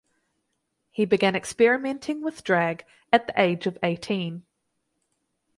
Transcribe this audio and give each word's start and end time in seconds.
He 0.89 1.05
began 1.05 1.35
experimenting 1.35 2.23
with 2.23 2.43
drag 2.43 2.85
at 3.13 3.27
the 3.27 3.39
age 3.39 3.67
of 3.67 3.77
eighteen. 3.83 4.47